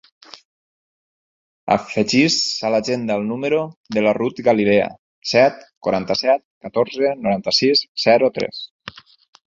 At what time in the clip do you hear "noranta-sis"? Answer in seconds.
7.25-7.89